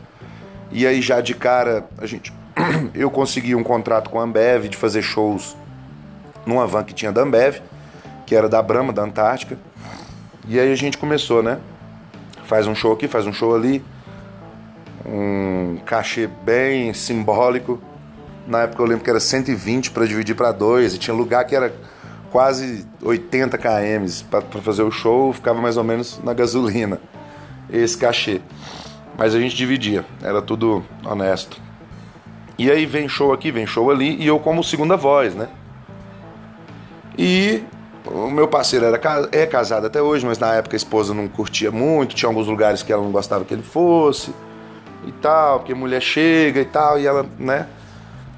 E 0.71 0.87
aí 0.87 1.03
já 1.03 1.21
de 1.21 1.35
cara 1.35 1.87
a 1.99 2.07
gente 2.07 2.33
eu 2.95 3.11
consegui 3.11 3.55
um 3.55 3.63
contrato 3.63 4.11
com 4.11 4.21
a 4.21 4.25
Ambev 4.25 4.69
de 4.69 4.77
fazer 4.77 5.03
shows 5.03 5.57
numa 6.47 6.67
van 6.67 6.85
que 6.85 6.95
tinha 6.95 7.13
da 7.13 7.23
Ambev, 7.23 7.61
que 8.27 8.35
era 8.35 8.49
da 8.49 8.63
Brahma, 8.63 8.93
da 8.93 9.03
Antártica. 9.03 9.57
E 10.49 10.59
aí 10.59 10.73
a 10.73 10.77
gente 10.77 10.99
começou, 10.99 11.43
né? 11.43 11.59
Faz 12.45 12.67
um 12.67 12.75
show 12.75 12.93
aqui, 12.93 13.07
faz 13.07 13.27
um 13.27 13.33
show 13.33 13.55
ali 13.55 13.83
um 15.05 15.79
cachê 15.85 16.27
bem 16.27 16.93
simbólico. 16.95 17.81
Na 18.47 18.63
época 18.63 18.83
eu 18.83 18.87
lembro 18.87 19.05
que 19.05 19.11
era 19.11 19.21
120 19.21 19.91
para 19.91 20.07
dividir 20.07 20.35
para 20.35 20.53
dois, 20.53 20.95
e 20.95 20.99
tinha 20.99 21.15
lugar 21.15 21.45
que 21.45 21.55
era 21.55 21.75
quase 22.31 22.87
80 23.03 23.59
km 23.59 24.25
para 24.31 24.63
fazer 24.63 24.83
o 24.83 24.91
show, 24.91 25.33
ficava 25.33 25.61
mais 25.61 25.77
ou 25.77 25.85
menos 25.85 26.21
na 26.25 26.33
gasolina 26.33 26.99
esse 27.73 27.97
cachê. 27.97 28.41
Mas 29.17 29.35
a 29.35 29.41
gente 29.41 29.57
dividia, 29.57 30.05
era 30.23 30.43
tudo 30.43 30.85
honesto. 31.05 31.61
E 32.59 32.71
aí 32.71 32.87
vem 32.87 33.09
show 33.09 33.33
aqui, 33.33 33.51
vem 33.51 33.67
show 33.67 33.91
ali, 33.91 34.17
e 34.17 34.27
eu 34.27 34.39
como 34.39 34.63
segunda 34.63 34.97
voz, 34.97 35.35
né? 35.35 35.49
E 37.17 37.63
o 38.05 38.31
meu 38.31 38.49
parceiro 38.49 38.85
era, 38.87 39.01
é 39.33 39.47
casado 39.47 39.87
até 39.87 40.01
hoje, 40.01 40.25
mas 40.27 40.39
na 40.39 40.55
época 40.55 40.77
a 40.77 40.79
esposa 40.79 41.15
não 41.15 41.29
curtia 41.29 41.71
muito, 41.71 42.15
tinha 42.15 42.29
alguns 42.29 42.47
lugares 42.47 42.83
que 42.83 42.93
ela 42.93 43.03
não 43.03 43.13
gostava 43.13 43.45
que 43.45 43.55
ele 43.55 43.63
fosse 43.63 44.33
e 45.07 45.13
tal, 45.13 45.61
porque 45.61 45.75
mulher 45.75 46.01
chega 46.01 46.61
e 46.61 46.65
tal, 46.65 46.99
e 46.99 47.07
ela, 47.07 47.27
né? 47.39 47.67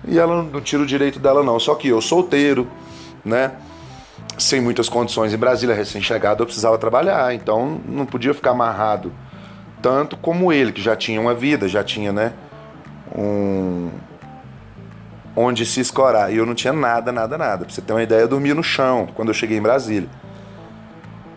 E 0.07 0.19
ela 0.19 0.43
não 0.43 0.61
tira 0.61 0.83
o 0.83 0.87
direito 0.87 1.19
dela, 1.19 1.43
não. 1.43 1.59
Só 1.59 1.75
que 1.75 1.89
eu, 1.89 2.01
solteiro, 2.01 2.67
né? 3.25 3.53
Sem 4.37 4.61
muitas 4.61 4.89
condições 4.89 5.33
em 5.33 5.37
Brasília, 5.37 5.75
recém-chegado, 5.75 6.43
eu 6.43 6.47
precisava 6.47 6.77
trabalhar, 6.77 7.35
então 7.35 7.81
não 7.87 8.05
podia 8.05 8.35
ficar 8.35 8.51
amarrado 8.51 9.13
tanto 9.85 10.17
como 10.17 10.51
ele, 10.51 10.73
que 10.73 10.81
já 10.81 10.97
tinha 10.97 11.21
uma 11.21 11.35
vida, 11.35 11.69
já 11.69 11.85
tinha, 11.85 12.11
né? 12.11 12.33
Um. 13.15 13.91
Onde 15.37 15.67
se 15.67 15.79
escorar. 15.79 16.33
E 16.33 16.39
eu 16.39 16.47
não 16.47 16.55
tinha 16.55 16.73
nada, 16.73 17.13
nada, 17.13 17.37
nada. 17.37 17.67
Pra 17.67 17.75
você 17.75 17.83
ter 17.83 17.93
uma 17.93 18.03
ideia, 18.03 18.23
eu 18.23 18.29
dormia 18.29 18.55
no 18.55 18.63
chão 18.63 19.07
quando 19.15 19.29
eu 19.29 19.35
cheguei 19.35 19.59
em 19.59 19.61
Brasília. 19.61 20.09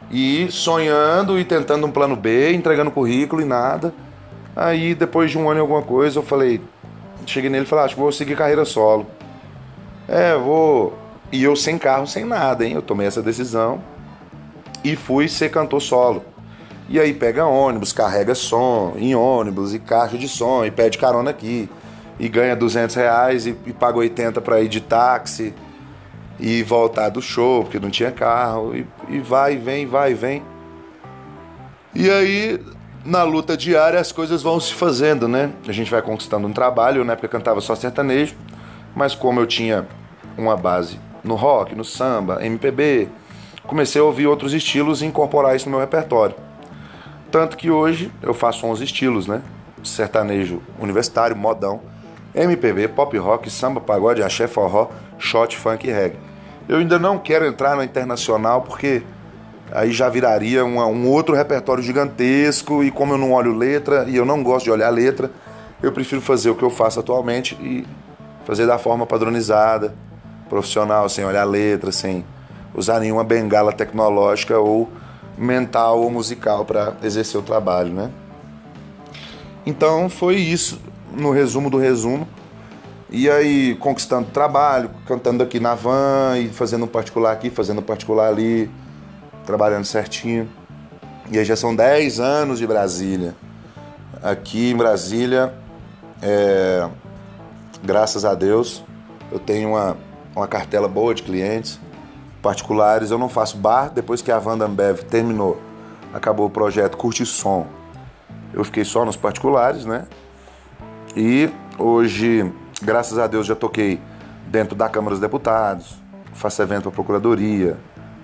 E 0.10 0.48
sonhando 0.50 1.38
e 1.38 1.44
tentando 1.44 1.86
um 1.86 1.92
plano 1.92 2.16
B, 2.16 2.54
entregando 2.54 2.90
currículo 2.90 3.42
e 3.42 3.46
nada. 3.46 3.94
Aí, 4.56 4.96
depois 4.96 5.30
de 5.30 5.38
um 5.38 5.50
ano 5.50 5.60
e 5.60 5.62
alguma 5.62 5.82
coisa, 5.82 6.20
eu 6.20 6.24
falei, 6.24 6.62
cheguei 7.26 7.50
nele 7.50 7.66
e 7.66 7.68
falei, 7.68 7.84
ah, 7.84 7.86
acho 7.86 7.96
que 7.96 8.02
vou 8.02 8.14
seguir 8.14 8.38
carreira 8.38 8.64
solo. 8.64 9.08
É, 10.08 10.38
vou 10.38 10.98
E 11.34 11.44
eu 11.44 11.54
sem 11.54 11.78
carro, 11.78 12.08
sem 12.08 12.24
nada, 12.24 12.66
hein? 12.66 12.72
Eu 12.76 12.82
tomei 12.82 13.08
essa 13.08 13.22
decisão 13.22 13.82
e 14.86 14.96
fui 14.96 15.28
ser 15.28 15.52
cantor 15.52 15.82
solo. 15.82 16.37
E 16.90 17.00
aí 17.00 17.14
pega 17.14 17.46
ônibus, 17.46 17.92
carrega 17.92 18.34
som 18.34 18.94
em 18.98 19.14
ônibus 19.14 19.74
e 19.74 19.80
caixa 19.80 20.18
de 20.18 20.28
som 20.28 20.64
e 20.64 20.72
pede 20.72 20.98
carona 20.98 21.32
aqui. 21.32 21.70
E 22.20 22.28
ganha 22.30 22.56
200 22.56 22.96
reais 22.96 23.46
e, 23.46 23.56
e 23.66 23.74
paga 23.74 23.98
80 23.98 24.42
para 24.42 24.62
ir 24.62 24.70
de 24.70 24.82
táxi 24.82 25.54
e 26.40 26.64
voltar 26.64 27.10
do 27.10 27.22
show, 27.22 27.64
porque 27.64 27.80
não 27.80 27.90
tinha 27.90 28.12
carro. 28.12 28.76
E, 28.76 28.88
e 29.10 29.20
vai 29.20 29.58
vem, 29.58 29.86
vai 29.86 30.14
vem. 30.14 30.42
E 31.94 32.10
aí, 32.10 32.60
na 33.04 33.24
luta 33.24 33.58
diária, 33.58 34.00
as 34.00 34.12
coisas 34.12 34.42
vão 34.42 34.60
se 34.60 34.74
fazendo, 34.74 35.28
né? 35.28 35.52
A 35.68 35.72
gente 35.72 35.92
vai 35.92 36.02
conquistando 36.02 36.48
um 36.48 36.54
trabalho. 36.54 37.04
Na 37.04 37.14
época 37.14 37.26
eu 37.26 37.32
cantava 37.32 37.60
só 37.60 37.76
sertanejo, 37.76 38.36
mas 38.96 39.14
como 39.14 39.40
eu 39.40 39.46
tinha 39.46 39.86
uma 40.38 40.56
base 40.56 41.00
no 41.24 41.36
rock, 41.36 41.76
no 41.76 41.84
samba, 41.84 42.44
MPB, 42.46 43.10
comecei 43.64 44.00
a 44.00 44.04
ouvir 44.04 44.28
outros 44.28 44.54
estilos 44.54 45.02
e 45.02 45.06
incorporar 45.06 45.56
isso 45.56 45.66
no 45.66 45.72
meu 45.72 45.80
repertório. 45.80 46.47
Tanto 47.32 47.58
que 47.58 47.70
hoje 47.70 48.12
eu 48.22 48.34
faço 48.34 48.66
11 48.66 48.84
estilos, 48.84 49.28
né? 49.28 49.42
Sertanejo 49.84 50.62
universitário, 50.80 51.36
modão, 51.36 51.82
MPB, 52.34 52.88
pop 52.90 53.18
rock, 53.18 53.50
samba, 53.50 53.82
pagode, 53.82 54.24
axé, 54.24 54.48
forró, 54.48 54.90
shot, 55.18 55.58
funk 55.58 55.88
e 55.88 55.92
reggae. 55.92 56.18
Eu 56.68 56.78
ainda 56.78 57.00
não 57.00 57.18
quero 57.18 57.46
entrar 57.46 57.76
no 57.76 57.84
internacional 57.84 58.62
porque 58.62 59.02
aí 59.72 59.92
já 59.92 60.10
viraria 60.10 60.64
uma, 60.64 60.86
um 60.86 61.08
outro 61.08 61.36
repertório 61.36 61.84
gigantesco 61.84 62.84
e 62.84 62.92
como 62.92 63.14
eu 63.14 63.18
não 63.18 63.32
olho 63.34 63.54
letra 63.54 64.06
e 64.08 64.16
eu 64.16 64.26
não 64.26 64.44
gosto 64.44 64.66
de 64.66 64.72
olhar 64.72 64.90
letra, 64.90 65.32
eu 65.82 65.92
prefiro 65.92 66.22
fazer 66.22 66.50
o 66.50 66.56
que 66.56 66.64
eu 66.64 66.70
faço 66.70 67.00
atualmente 67.00 67.56
e 67.56 67.86
fazer 68.46 68.66
da 68.66 68.78
forma 68.78 69.06
padronizada, 69.06 69.94
profissional, 70.50 71.10
sem 71.10 71.26
olhar 71.26 71.44
letra, 71.44 71.92
sem 71.92 72.26
usar 72.74 73.00
nenhuma 73.00 73.24
bengala 73.24 73.74
tecnológica 73.74 74.58
ou 74.58 74.90
mental 75.38 76.02
ou 76.02 76.10
musical 76.10 76.66
para 76.66 76.94
exercer 77.04 77.40
o 77.40 77.44
trabalho, 77.44 77.94
né? 77.94 78.12
Então 79.66 80.10
foi 80.10 80.36
isso, 80.36 80.80
no 81.14 81.32
resumo 81.32 81.70
do 81.70 81.78
resumo. 81.78 82.28
E 83.10 83.30
aí, 83.30 83.76
conquistando 83.76 84.30
trabalho, 84.32 84.90
cantando 85.06 85.42
aqui 85.42 85.60
na 85.60 85.76
van 85.76 86.38
e 86.38 86.50
fazendo 86.50 86.86
um 86.86 86.88
particular 86.88 87.32
aqui, 87.32 87.50
fazendo 87.50 87.80
um 87.80 87.84
particular 87.84 88.28
ali, 88.28 88.70
trabalhando 89.46 89.86
certinho. 89.86 90.50
E 91.32 91.38
aí 91.38 91.46
já 91.46 91.56
são 91.56 91.76
10 91.76 92.20
anos 92.20 92.60
de 92.60 92.68
Brasília. 92.68 93.34
Aqui 94.22 94.72
em 94.72 94.76
Brasília, 94.76 95.54
é, 96.22 96.90
graças 97.84 98.26
a 98.26 98.34
Deus, 98.34 98.84
eu 99.32 99.40
tenho 99.40 99.70
uma, 99.70 99.98
uma 100.36 100.48
cartela 100.48 100.88
boa 100.88 101.14
de 101.14 101.24
clientes 101.24 101.80
particulares. 102.48 103.12
Eu 103.12 103.18
não 103.18 103.28
faço 103.28 103.58
bar. 103.58 103.92
Depois 103.94 104.22
que 104.22 104.32
a 104.32 104.40
Wanda 104.40 104.64
Ambev 104.64 105.02
terminou, 105.04 105.60
acabou 106.14 106.46
o 106.46 106.50
projeto 106.50 106.96
Curte 106.96 107.26
Som, 107.26 107.68
eu 108.54 108.64
fiquei 108.64 108.86
só 108.86 109.04
nos 109.04 109.18
particulares, 109.18 109.84
né? 109.84 110.06
E 111.14 111.50
hoje, 111.78 112.50
graças 112.82 113.20
a 113.20 113.28
Deus, 113.28 113.46
já 113.46 113.54
toquei 113.54 114.00
dentro 114.48 114.78
da 114.78 114.88
Câmara 114.88 115.12
dos 115.12 115.20
Deputados, 115.20 116.02
faço 116.32 116.62
evento 116.62 116.84
para 116.84 116.92
Procuradoria, 116.92 117.76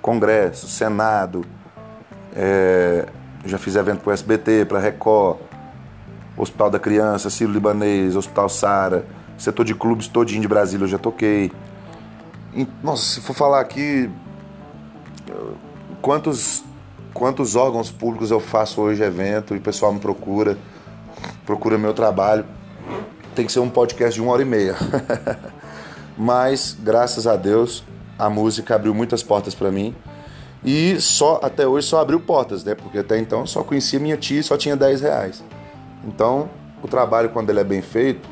Congresso, 0.01 0.69
Senado, 0.69 1.43
é, 2.33 3.05
já 3.45 3.57
fiz 3.57 3.75
evento 3.75 3.99
para 3.99 4.11
o 4.11 4.13
SBT, 4.13 4.63
para 4.63 4.79
Record, 4.79 5.39
Hospital 6.37 6.69
da 6.69 6.79
Criança, 6.79 7.29
Ciro 7.29 7.51
Libanês, 7.51 8.15
Hospital 8.15 8.47
Sara, 8.47 9.05
setor 9.37 9.65
de 9.65 9.75
clubes 9.75 10.07
todinho 10.07 10.41
de 10.41 10.47
Brasília 10.47 10.85
eu 10.85 10.87
já 10.87 10.97
toquei. 10.97 11.51
Nossa, 12.83 13.03
se 13.03 13.22
for 13.22 13.33
falar 13.33 13.60
aqui, 13.60 14.10
quantos, 16.01 16.63
quantos 17.13 17.55
órgãos 17.55 17.89
públicos 17.89 18.29
eu 18.29 18.39
faço 18.39 18.81
hoje 18.81 19.01
evento 19.01 19.55
e 19.55 19.57
o 19.57 19.62
pessoal 19.62 19.91
me 19.91 20.00
procura, 20.00 20.57
procura 21.45 21.77
meu 21.77 21.93
trabalho. 21.93 22.45
Tem 23.33 23.45
que 23.45 23.51
ser 23.51 23.60
um 23.60 23.69
podcast 23.69 24.13
de 24.13 24.22
uma 24.22 24.31
hora 24.31 24.43
e 24.43 24.45
meia. 24.45 24.75
Mas, 26.15 26.77
graças 26.79 27.25
a 27.25 27.36
Deus, 27.36 27.83
a 28.19 28.29
música 28.29 28.75
abriu 28.75 28.93
muitas 28.93 29.24
portas 29.24 29.55
para 29.55 29.72
mim. 29.72 29.95
E 30.63 31.01
só 31.01 31.39
até 31.41 31.67
hoje 31.67 31.88
só 31.88 32.00
abriu 32.00 32.19
portas, 32.19 32.63
né? 32.63 32.75
Porque 32.75 33.00
até 33.00 33.17
então 33.17 33.45
só 33.48 33.63
conhecia 33.63 34.00
minha 34.00 34.15
tia 34.15 34.39
e 34.39 34.43
só 34.43 34.55
tinha 34.55 34.75
10 34.75 35.01
reais. 35.01 35.43
Então, 36.05 36.50
o 36.83 36.88
trabalho, 36.88 37.29
quando 37.29 37.50
ele 37.50 37.60
é 37.60 37.63
bem 37.63 37.81
feito, 37.81 38.29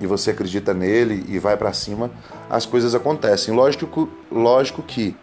e 0.00 0.06
você 0.06 0.30
acredita 0.30 0.72
nele 0.72 1.24
e 1.28 1.38
vai 1.38 1.56
para 1.56 1.72
cima, 1.72 2.10
as 2.48 2.64
coisas 2.64 2.94
acontecem. 2.94 3.54
Lógico, 3.54 4.08
lógico 4.30 4.82
que 4.82 5.16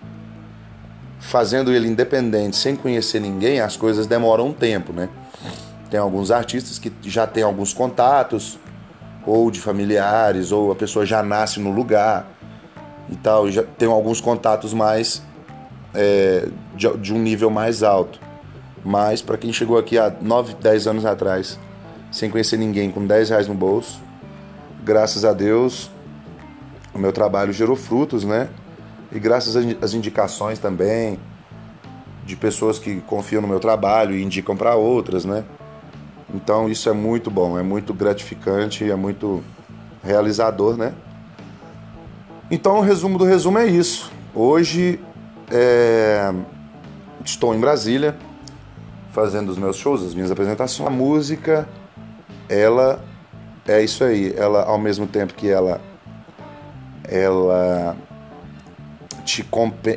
fazendo 1.19 1.71
ele 1.71 1.87
independente, 1.87 2.55
sem 2.55 2.75
conhecer 2.75 3.19
ninguém, 3.19 3.59
as 3.59 3.75
coisas 3.77 4.05
demoram 4.05 4.47
um 4.47 4.53
tempo, 4.53 4.93
né? 4.93 5.09
Tem 5.89 5.99
alguns 5.99 6.29
artistas 6.29 6.77
que 6.77 6.91
já 7.03 7.25
têm 7.25 7.43
alguns 7.43 7.73
contatos, 7.73 8.59
ou 9.25 9.49
de 9.49 9.59
familiares, 9.59 10.51
ou 10.51 10.71
a 10.71 10.75
pessoa 10.75 11.05
já 11.05 11.23
nasce 11.23 11.59
no 11.59 11.71
lugar 11.71 12.27
e 13.09 13.15
tal, 13.15 13.49
já 13.49 13.63
tem 13.63 13.87
alguns 13.87 14.21
contatos 14.21 14.73
mais 14.73 15.21
é, 15.93 16.47
de, 16.75 16.97
de, 16.97 17.13
um 17.13 17.19
nível 17.19 17.49
mais 17.49 17.81
alto. 17.81 18.19
Mas 18.83 19.21
para 19.21 19.37
quem 19.37 19.51
chegou 19.51 19.77
aqui 19.77 19.97
há 19.97 20.13
9, 20.21 20.55
10 20.55 20.87
anos 20.87 21.05
atrás, 21.05 21.59
sem 22.11 22.29
conhecer 22.29 22.57
ninguém, 22.57 22.91
com 22.91 23.05
10 23.05 23.29
reais 23.29 23.47
no 23.47 23.55
bolso, 23.55 23.99
graças 24.85 25.25
a 25.25 25.33
Deus, 25.33 25.89
o 26.93 26.99
meu 26.99 27.11
trabalho 27.11 27.51
gerou 27.51 27.75
frutos, 27.75 28.23
né? 28.23 28.49
E 29.11 29.19
graças 29.19 29.55
às 29.81 29.93
indicações 29.95 30.59
também 30.59 31.19
de 32.23 32.35
pessoas 32.35 32.77
que 32.77 33.01
confiam 33.01 33.41
no 33.41 33.47
meu 33.47 33.59
trabalho 33.59 34.15
e 34.15 34.23
indicam 34.23 34.55
para 34.55 34.75
outras, 34.75 35.25
né? 35.25 35.43
Então 36.33 36.69
isso 36.69 36.87
é 36.87 36.93
muito 36.93 37.31
bom, 37.31 37.57
é 37.57 37.63
muito 37.63 37.93
gratificante, 37.93 38.89
é 38.89 38.95
muito 38.95 39.43
realizador, 40.03 40.77
né? 40.77 40.93
Então 42.51 42.77
o 42.77 42.81
resumo 42.81 43.17
do 43.17 43.25
resumo 43.25 43.57
é 43.57 43.65
isso. 43.65 44.11
Hoje 44.35 44.99
é... 45.49 46.31
estou 47.23 47.55
em 47.55 47.59
Brasília 47.59 48.15
fazendo 49.11 49.49
os 49.49 49.57
meus 49.57 49.77
shows, 49.77 50.03
as 50.03 50.13
minhas 50.13 50.29
apresentações. 50.29 50.87
A 50.87 50.91
música, 50.91 51.67
ela 52.47 53.03
é 53.67 53.83
isso 53.83 54.03
aí. 54.03 54.33
Ela, 54.37 54.63
ao 54.63 54.77
mesmo 54.77 55.07
tempo 55.07 55.33
que 55.33 55.49
ela, 55.49 55.81
ela 57.03 57.95
te, 59.23 59.45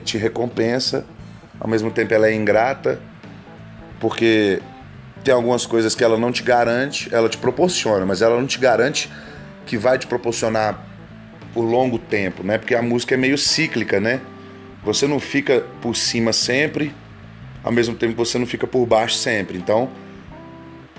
te 0.04 0.18
recompensa, 0.18 1.04
ao 1.60 1.68
mesmo 1.68 1.90
tempo 1.90 2.12
ela 2.14 2.28
é 2.28 2.34
ingrata, 2.34 3.00
porque 4.00 4.60
tem 5.22 5.34
algumas 5.34 5.66
coisas 5.66 5.94
que 5.94 6.02
ela 6.02 6.16
não 6.16 6.32
te 6.32 6.42
garante, 6.42 7.12
ela 7.12 7.28
te 7.28 7.36
proporciona, 7.36 8.06
mas 8.06 8.22
ela 8.22 8.38
não 8.38 8.46
te 8.46 8.58
garante 8.58 9.10
que 9.66 9.76
vai 9.76 9.98
te 9.98 10.06
proporcionar 10.06 10.86
por 11.52 11.62
longo 11.62 11.98
tempo, 11.98 12.42
né? 12.42 12.56
Porque 12.56 12.74
a 12.74 12.82
música 12.82 13.14
é 13.14 13.18
meio 13.18 13.36
cíclica, 13.36 14.00
né? 14.00 14.20
Você 14.84 15.06
não 15.06 15.20
fica 15.20 15.64
por 15.82 15.94
cima 15.96 16.32
sempre, 16.32 16.94
ao 17.62 17.72
mesmo 17.72 17.94
tempo 17.94 18.14
você 18.14 18.38
não 18.38 18.46
fica 18.46 18.66
por 18.66 18.86
baixo 18.86 19.16
sempre. 19.16 19.58
Então, 19.58 19.90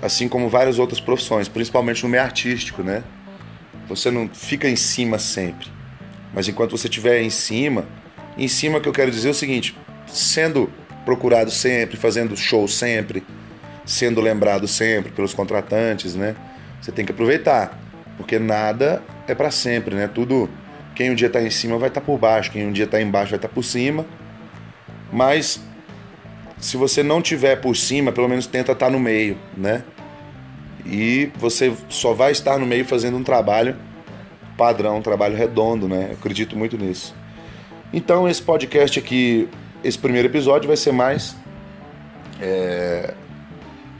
assim 0.02 0.28
como 0.28 0.48
várias 0.48 0.78
outras 0.78 1.00
profissões, 1.00 1.48
principalmente 1.48 2.02
no 2.02 2.08
meio 2.08 2.22
artístico, 2.22 2.82
né? 2.82 3.02
Você 3.88 4.10
não 4.10 4.28
fica 4.28 4.68
em 4.68 4.76
cima 4.76 5.18
sempre. 5.18 5.68
Mas 6.32 6.48
enquanto 6.48 6.76
você 6.76 6.86
estiver 6.86 7.20
em 7.22 7.30
cima, 7.30 7.86
em 8.38 8.48
cima 8.48 8.80
que 8.80 8.88
eu 8.88 8.92
quero 8.92 9.10
dizer 9.10 9.28
é 9.28 9.30
o 9.32 9.34
seguinte, 9.34 9.76
sendo 10.06 10.70
procurado 11.04 11.50
sempre, 11.50 11.96
fazendo 11.96 12.36
show 12.36 12.68
sempre, 12.68 13.24
sendo 13.84 14.20
lembrado 14.20 14.68
sempre 14.68 15.10
pelos 15.10 15.34
contratantes, 15.34 16.14
né? 16.14 16.36
Você 16.80 16.92
tem 16.92 17.04
que 17.04 17.12
aproveitar, 17.12 17.78
porque 18.16 18.38
nada 18.38 19.02
é 19.26 19.34
para 19.34 19.50
sempre, 19.50 19.94
né? 19.94 20.08
Tudo 20.08 20.48
quem 20.94 21.10
um 21.10 21.14
dia 21.14 21.26
está 21.26 21.40
em 21.42 21.50
cima 21.50 21.78
vai 21.78 21.88
estar 21.88 22.00
tá 22.00 22.06
por 22.06 22.18
baixo, 22.18 22.50
quem 22.50 22.66
um 22.66 22.72
dia 22.72 22.84
está 22.84 23.00
embaixo 23.00 23.30
vai 23.30 23.38
estar 23.38 23.48
tá 23.48 23.54
por 23.54 23.64
cima. 23.64 24.06
Mas 25.12 25.60
se 26.60 26.76
você 26.76 27.02
não 27.02 27.22
tiver 27.22 27.56
por 27.56 27.76
cima, 27.76 28.12
pelo 28.12 28.28
menos 28.28 28.46
tenta 28.46 28.72
estar 28.72 28.86
tá 28.86 28.92
no 28.92 29.00
meio, 29.00 29.38
né? 29.56 29.82
E 30.84 31.30
você 31.36 31.72
só 31.88 32.12
vai 32.12 32.32
estar 32.32 32.58
no 32.58 32.66
meio 32.66 32.84
fazendo 32.84 33.16
um 33.16 33.24
trabalho 33.24 33.76
padrão, 34.56 34.98
um 34.98 35.02
trabalho 35.02 35.36
redondo, 35.36 35.88
né? 35.88 36.08
Eu 36.10 36.14
acredito 36.14 36.56
muito 36.56 36.76
nisso. 36.76 37.14
Então 37.92 38.28
esse 38.28 38.42
podcast 38.42 38.98
aqui, 38.98 39.48
esse 39.82 39.98
primeiro 39.98 40.28
episódio 40.28 40.68
vai 40.68 40.76
ser 40.76 40.92
mais 40.92 41.34
é... 42.40 43.14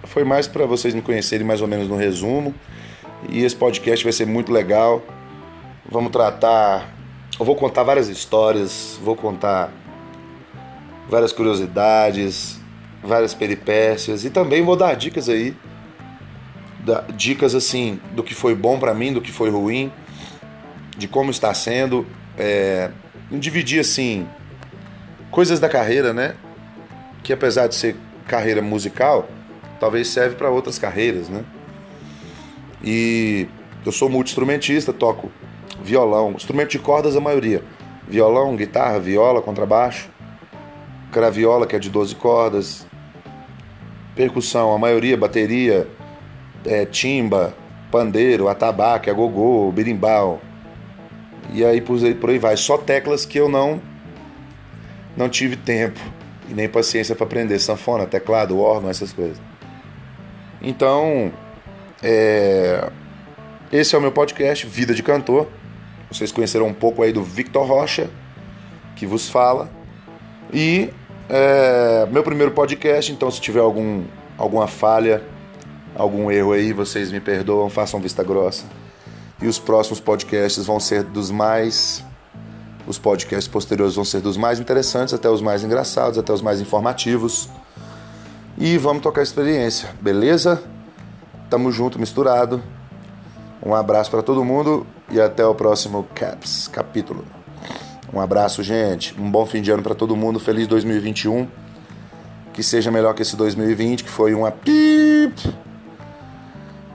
foi 0.05 0.25
mais 0.25 0.47
para 0.47 0.67
vocês 0.67 0.95
me 0.95 1.03
conhecerem 1.03 1.47
mais 1.47 1.61
ou 1.61 1.69
menos 1.69 1.89
no 1.89 1.97
resumo. 1.97 2.55
E 3.29 3.43
esse 3.45 3.57
podcast 3.57 4.05
vai 4.05 4.13
ser 4.13 4.27
muito 4.27 4.53
legal. 4.53 5.03
Vamos 5.89 6.13
tratar, 6.13 6.95
eu 7.39 7.45
vou 7.45 7.57
contar 7.57 7.83
várias 7.83 8.09
histórias, 8.09 8.99
vou 9.03 9.17
contar 9.17 9.73
várias 11.09 11.33
curiosidades, 11.33 12.61
várias 13.03 13.35
peripécias 13.35 14.25
e 14.25 14.31
também 14.31 14.63
vou 14.63 14.77
dar 14.77 14.95
dicas 14.95 15.29
aí, 15.29 15.57
dicas 17.15 17.55
assim 17.55 18.01
do 18.13 18.23
que 18.23 18.35
foi 18.35 18.55
bom 18.55 18.79
para 18.79 18.95
mim, 18.95 19.13
do 19.13 19.21
que 19.21 19.31
foi 19.31 19.51
ruim, 19.51 19.93
de 20.97 21.09
como 21.09 21.31
está 21.31 21.53
sendo. 21.55 22.07
É, 22.39 22.91
dividir 23.31 23.81
assim 23.81 24.27
coisas 25.31 25.61
da 25.61 25.69
carreira, 25.69 26.13
né? 26.13 26.35
Que 27.23 27.33
apesar 27.33 27.69
de 27.69 27.75
ser 27.75 27.97
carreira 28.27 28.63
musical, 28.63 29.29
talvez 29.79 30.09
serve 30.09 30.37
para 30.37 30.51
outras 30.51 30.79
carreiras, 30.79 31.29
né? 31.29 31.45
E 32.83 33.47
eu 33.85 33.93
sou 33.93 34.09
multi-instrumentista, 34.09 34.93
toco 34.93 35.31
violão, 35.83 36.33
instrumento 36.33 36.71
de 36.71 36.79
cordas 36.79 37.17
a 37.17 37.21
maioria. 37.21 37.63
Violão, 38.09 38.57
guitarra, 38.57 38.99
viola, 38.99 39.41
contrabaixo, 39.41 40.09
craviola, 41.11 41.67
que 41.67 41.77
é 41.77 41.79
de 41.79 41.91
12 41.91 42.15
cordas, 42.15 42.87
percussão, 44.15 44.73
a 44.73 44.79
maioria, 44.79 45.17
bateria, 45.17 45.89
é, 46.65 46.85
timba, 46.85 47.55
pandeiro, 47.91 48.49
atabaque, 48.49 49.11
agogô, 49.11 49.71
berimbau. 49.73 50.41
E 51.53 51.65
aí 51.65 51.81
por 51.81 52.03
aí, 52.05 52.15
por 52.15 52.31
aí 52.31 52.39
vai. 52.39 52.57
Só 52.57 52.79
teclas 52.79 53.27
que 53.27 53.39
eu 53.39 53.49
não 53.49 53.81
não 55.17 55.29
tive 55.29 55.57
tempo 55.57 56.01
e 56.49 56.55
nem 56.55 56.69
paciência 56.69 57.15
para 57.15 57.27
aprender. 57.27 57.59
Sanfona, 57.59 58.07
teclado, 58.07 58.59
órgão, 58.59 58.91
essas 58.91 59.13
coisas. 59.13 59.41
Então, 60.63 61.33
é... 62.03 62.91
esse 63.73 63.95
é 63.95 63.99
o 63.99 64.01
meu 64.01 64.13
podcast, 64.13 64.67
Vida 64.67 64.95
de 64.95 65.03
Cantor. 65.03 65.49
Vocês 66.11 66.33
conheceram 66.33 66.67
um 66.67 66.75
pouco 66.75 67.03
aí 67.03 67.13
do 67.13 67.23
Victor 67.23 67.67
Rocha, 67.67 68.11
que 68.97 69.07
vos 69.07 69.29
fala. 69.29 69.71
E 70.53 70.91
é... 71.31 72.07
meu 72.11 72.23
primeiro 72.23 72.53
podcast, 72.53 73.13
então 73.13 73.31
se 73.31 73.41
tiver 73.41 73.61
algum, 73.61 74.05
alguma 74.37 74.67
falha, 74.67 75.23
algum 75.95 76.31
erro 76.31 76.53
aí, 76.53 76.73
vocês 76.73 77.11
me 77.11 77.21
perdoam, 77.21 77.71
façam 77.71 78.01
vista 78.01 78.23
grossa. 78.23 78.65
E 79.41 79.47
os 79.47 79.59
próximos 79.59 80.01
podcasts 80.01 80.67
vão 80.67 80.79
ser 80.79 81.03
dos 81.03 81.31
mais. 81.31 82.05
Os 82.87 82.99
podcasts 82.99 83.49
posteriores 83.49 83.95
vão 83.95 84.05
ser 84.05 84.21
dos 84.21 84.37
mais 84.37 84.59
interessantes, 84.59 85.15
até 85.15 85.29
os 85.31 85.41
mais 85.41 85.63
engraçados, 85.63 86.19
até 86.19 86.33
os 86.33 86.43
mais 86.43 86.61
informativos. 86.61 87.49
E 88.59 88.77
vamos 88.77 89.03
tocar 89.03 89.21
a 89.21 89.25
experiência, 89.25 89.89
beleza? 90.01 90.63
Tamo 91.49 91.73
junto, 91.73 91.99
misturado. 91.99 92.63
Um 93.65 93.75
abraço 93.75 94.11
para 94.11 94.23
todo 94.23 94.45
mundo 94.45 94.87
e 95.11 95.21
até 95.21 95.45
o 95.45 95.55
próximo 95.55 96.07
Caps 96.15 96.69
capítulo. 96.69 97.40
Um 98.13 98.21
abraço, 98.21 98.63
gente. 98.63 99.15
Um 99.21 99.31
bom 99.31 99.47
fim 99.47 99.63
de 99.63 99.71
ano 99.71 99.83
para 99.83 99.95
todo 99.95 100.17
mundo. 100.17 100.41
Feliz 100.41 100.67
2021. 100.67 101.47
Que 102.53 102.63
seja 102.63 102.91
melhor 102.91 103.15
que 103.15 103.23
esse 103.23 103.37
2020, 103.37 104.05
que 104.05 104.11
foi 104.11 104.35
uma 104.35 104.51
pip. 104.51 105.55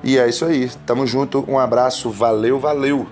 E 0.04 0.18
é 0.18 0.28
isso 0.28 0.46
aí. 0.46 0.70
Tamo 0.86 1.08
junto. 1.08 1.46
Um 1.48 1.58
abraço. 1.58 2.10
Valeu, 2.10 2.60
valeu. 2.60 3.08